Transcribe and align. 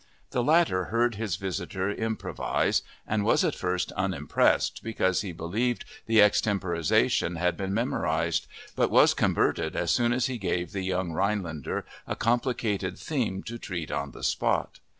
The 0.31 0.41
latter 0.43 0.85
heard 0.85 1.13
his 1.13 1.35
visitor 1.35 1.91
improvise 1.91 2.81
and 3.05 3.23
was 3.23 3.43
at 3.43 3.53
first 3.53 3.91
unimpressed 3.91 4.81
because 4.83 5.21
he 5.21 5.31
believed 5.31 5.85
the 6.07 6.21
extemporization 6.23 7.35
had 7.37 7.55
been 7.55 7.71
"memorized," 7.71 8.47
but 8.75 8.89
was 8.89 9.13
converted 9.13 9.75
as 9.75 9.91
soon 9.91 10.11
as 10.11 10.25
he 10.25 10.39
gave 10.39 10.71
the 10.71 10.81
young 10.81 11.11
Rhinelander 11.11 11.85
a 12.07 12.15
complicated 12.15 12.97
theme 12.97 13.43
to 13.43 13.59
treat 13.59 13.91
on 13.91 14.09
the 14.09 14.23
spot. 14.23 14.79